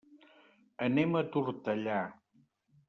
Anem 0.87 1.21
a 1.21 1.23
Tortellà. 1.37 2.03